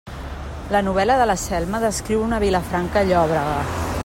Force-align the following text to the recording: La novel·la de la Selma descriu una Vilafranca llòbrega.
La 0.75 0.81
novel·la 0.87 1.17
de 1.21 1.27
la 1.31 1.35
Selma 1.43 1.83
descriu 1.85 2.25
una 2.31 2.43
Vilafranca 2.45 3.09
llòbrega. 3.11 3.91